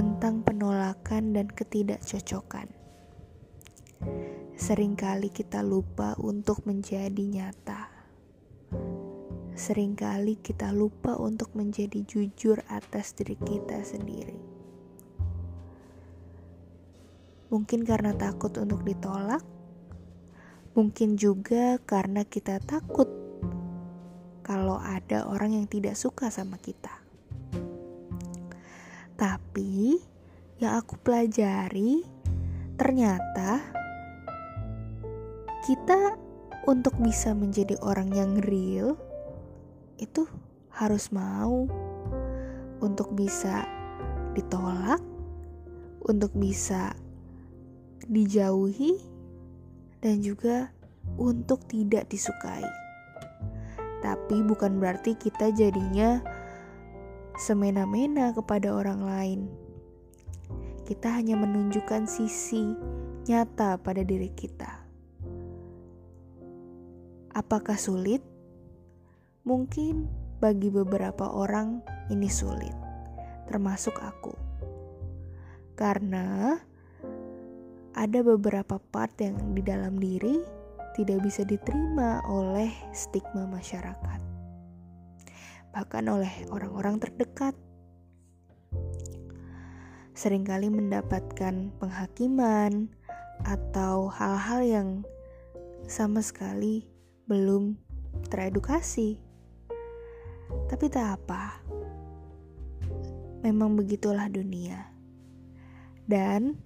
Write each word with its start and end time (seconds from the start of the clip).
tentang 0.00 0.40
penolakan 0.40 1.36
dan 1.36 1.52
ketidakcocokan. 1.52 2.72
Seringkali 4.56 5.28
kita 5.28 5.60
lupa 5.60 6.16
untuk 6.16 6.64
menjadi 6.64 7.20
nyata. 7.20 7.92
Seringkali 9.52 10.40
kita 10.40 10.72
lupa 10.72 11.20
untuk 11.20 11.52
menjadi 11.52 12.00
jujur 12.08 12.64
atas 12.72 13.12
diri 13.12 13.36
kita 13.44 13.84
sendiri. 13.84 14.40
Mungkin 17.52 17.84
karena 17.84 18.16
takut 18.16 18.56
untuk 18.56 18.80
ditolak, 18.88 19.44
mungkin 20.72 21.20
juga 21.20 21.76
karena 21.84 22.24
kita 22.24 22.56
takut 22.64 23.12
kalau 24.40 24.80
ada 24.80 25.28
orang 25.28 25.60
yang 25.60 25.68
tidak 25.68 25.92
suka 25.92 26.32
sama 26.32 26.56
kita. 26.56 26.99
Tapi 29.20 30.00
yang 30.64 30.80
aku 30.80 30.96
pelajari 31.04 32.00
ternyata 32.80 33.60
kita 35.68 36.16
untuk 36.64 36.96
bisa 36.96 37.36
menjadi 37.36 37.76
orang 37.84 38.16
yang 38.16 38.40
real 38.40 38.96
itu 40.00 40.24
harus 40.72 41.12
mau 41.12 41.68
untuk 42.80 43.12
bisa 43.12 43.68
ditolak, 44.32 45.04
untuk 46.08 46.32
bisa 46.32 46.96
dijauhi, 48.08 48.96
dan 50.00 50.24
juga 50.24 50.72
untuk 51.20 51.60
tidak 51.68 52.08
disukai. 52.08 52.64
Tapi 54.00 54.40
bukan 54.40 54.80
berarti 54.80 55.12
kita 55.12 55.52
jadinya 55.52 56.24
semena-mena 57.40 58.36
kepada 58.36 58.68
orang 58.68 59.00
lain. 59.00 59.40
Kita 60.84 61.08
hanya 61.16 61.40
menunjukkan 61.40 62.04
sisi 62.04 62.76
nyata 63.24 63.80
pada 63.80 64.04
diri 64.04 64.28
kita. 64.36 64.84
Apakah 67.32 67.80
sulit? 67.80 68.20
Mungkin 69.48 70.04
bagi 70.36 70.68
beberapa 70.68 71.32
orang 71.32 71.80
ini 72.12 72.28
sulit, 72.28 72.76
termasuk 73.48 73.96
aku. 74.04 74.36
Karena 75.80 76.60
ada 77.96 78.20
beberapa 78.20 78.76
part 78.76 79.16
yang 79.16 79.56
di 79.56 79.64
dalam 79.64 79.96
diri 79.96 80.44
tidak 80.92 81.24
bisa 81.24 81.46
diterima 81.48 82.20
oleh 82.28 82.68
stigma 82.92 83.48
masyarakat, 83.48 84.20
bahkan 85.70 86.06
oleh 86.10 86.30
orang-orang 86.50 86.98
terdekat. 86.98 87.54
Seringkali 90.14 90.68
mendapatkan 90.68 91.72
penghakiman 91.80 92.92
atau 93.46 94.12
hal-hal 94.12 94.60
yang 94.60 94.88
sama 95.88 96.20
sekali 96.20 96.86
belum 97.30 97.78
teredukasi. 98.28 99.16
Tapi 100.66 100.86
tak 100.90 101.18
apa, 101.18 101.62
memang 103.42 103.78
begitulah 103.78 104.26
dunia, 104.26 104.90
dan 106.10 106.58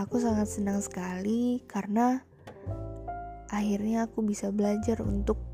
aku 0.00 0.16
sangat 0.16 0.48
senang 0.48 0.80
sekali 0.80 1.60
karena 1.68 2.24
akhirnya 3.52 4.08
aku 4.08 4.24
bisa 4.24 4.48
belajar 4.52 5.04
untuk 5.04 5.47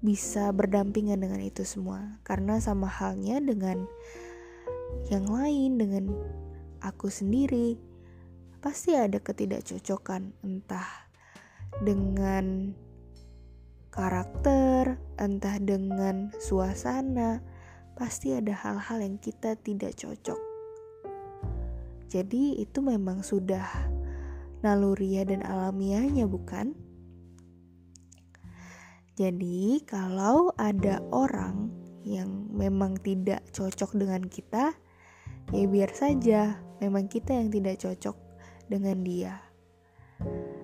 bisa 0.00 0.48
berdampingan 0.52 1.20
dengan 1.20 1.40
itu 1.44 1.64
semua 1.64 2.20
karena 2.24 2.56
sama 2.60 2.88
halnya 2.88 3.40
dengan 3.40 3.84
yang 5.12 5.28
lain 5.28 5.76
dengan 5.76 6.04
aku 6.80 7.12
sendiri 7.12 7.76
pasti 8.64 8.96
ada 8.96 9.20
ketidakcocokan 9.20 10.32
entah 10.44 10.88
dengan 11.84 12.72
karakter 13.92 14.96
entah 15.20 15.56
dengan 15.60 16.32
suasana 16.40 17.44
pasti 17.96 18.32
ada 18.32 18.56
hal-hal 18.56 19.04
yang 19.04 19.16
kita 19.20 19.56
tidak 19.60 19.96
cocok 20.00 20.50
jadi 22.10 22.58
itu 22.58 22.82
memang 22.82 23.22
sudah 23.22 23.62
naluriah 24.66 25.22
dan 25.22 25.46
alamiahnya, 25.46 26.26
bukan? 26.26 26.74
Jadi, 29.20 29.84
kalau 29.84 30.48
ada 30.56 31.04
orang 31.12 31.68
yang 32.08 32.48
memang 32.56 32.96
tidak 33.04 33.44
cocok 33.52 33.92
dengan 33.92 34.24
kita, 34.24 34.72
ya 35.52 35.64
biar 35.68 35.92
saja, 35.92 36.56
memang 36.80 37.04
kita 37.04 37.36
yang 37.36 37.52
tidak 37.52 37.84
cocok 37.84 38.16
dengan 38.72 39.04
dia. 39.04 39.44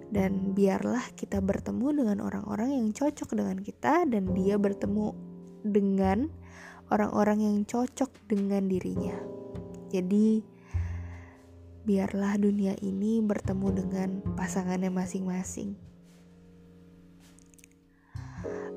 Dan 0.09 0.57
biarlah 0.57 1.05
kita 1.21 1.45
bertemu 1.45 2.01
dengan 2.01 2.25
orang-orang 2.25 2.81
yang 2.81 2.89
cocok 2.97 3.37
dengan 3.37 3.61
kita, 3.61 4.09
dan 4.09 4.33
dia 4.33 4.57
bertemu 4.57 5.13
dengan 5.61 6.33
orang-orang 6.89 7.45
yang 7.45 7.59
cocok 7.69 8.09
dengan 8.25 8.73
dirinya. 8.73 9.21
Jadi, 9.93 10.41
biarlah 11.85 12.41
dunia 12.41 12.73
ini 12.81 13.21
bertemu 13.21 13.69
dengan 13.85 14.09
pasangannya 14.33 14.89
masing-masing. 14.89 15.77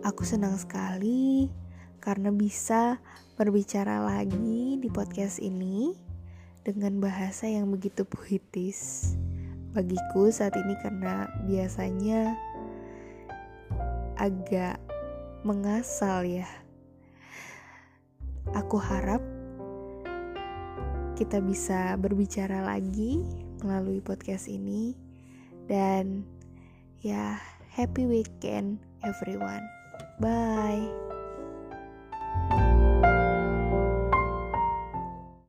Aku 0.05 0.23
senang 0.23 0.55
sekali 0.55 1.51
karena 1.99 2.31
bisa 2.31 2.97
berbicara 3.35 3.99
lagi 4.03 4.79
di 4.79 4.87
podcast 4.87 5.39
ini 5.39 5.95
dengan 6.63 6.99
bahasa 7.03 7.47
yang 7.47 7.71
begitu 7.71 8.03
puitis 8.03 9.13
bagiku 9.71 10.27
saat 10.33 10.57
ini 10.57 10.75
karena 10.81 11.29
biasanya 11.45 12.35
agak 14.19 14.79
mengasal 15.47 16.27
ya. 16.27 16.47
Aku 18.51 18.81
harap 18.81 19.21
kita 21.15 21.43
bisa 21.43 21.93
berbicara 21.99 22.63
lagi 22.63 23.21
melalui 23.61 23.99
podcast 23.99 24.47
ini 24.47 24.95
dan 25.67 26.23
ya 27.03 27.37
happy 27.75 28.07
weekend 28.07 28.88
everyone. 29.03 29.69
Bye 30.19 31.09